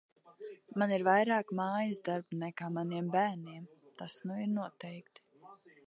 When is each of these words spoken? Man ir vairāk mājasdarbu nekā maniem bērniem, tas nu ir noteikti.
Man 0.83 0.93
ir 0.95 1.03
vairāk 1.07 1.53
mājasdarbu 1.59 2.39
nekā 2.45 2.71
maniem 2.79 3.13
bērniem, 3.17 3.71
tas 4.03 4.21
nu 4.31 4.41
ir 4.47 4.53
noteikti. 4.59 5.29